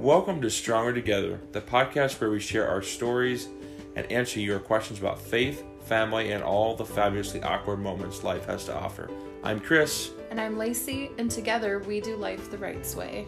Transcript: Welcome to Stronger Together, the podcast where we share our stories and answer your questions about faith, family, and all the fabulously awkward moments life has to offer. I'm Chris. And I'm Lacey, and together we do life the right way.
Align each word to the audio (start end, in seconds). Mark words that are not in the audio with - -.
Welcome 0.00 0.40
to 0.40 0.50
Stronger 0.50 0.94
Together, 0.94 1.38
the 1.52 1.60
podcast 1.60 2.22
where 2.22 2.30
we 2.30 2.40
share 2.40 2.66
our 2.66 2.80
stories 2.80 3.48
and 3.96 4.10
answer 4.10 4.40
your 4.40 4.58
questions 4.58 4.98
about 4.98 5.20
faith, 5.20 5.62
family, 5.82 6.32
and 6.32 6.42
all 6.42 6.74
the 6.74 6.86
fabulously 6.86 7.42
awkward 7.42 7.80
moments 7.80 8.24
life 8.24 8.46
has 8.46 8.64
to 8.64 8.74
offer. 8.74 9.10
I'm 9.44 9.60
Chris. 9.60 10.12
And 10.30 10.40
I'm 10.40 10.56
Lacey, 10.56 11.10
and 11.18 11.30
together 11.30 11.80
we 11.80 12.00
do 12.00 12.16
life 12.16 12.50
the 12.50 12.56
right 12.56 12.94
way. 12.96 13.26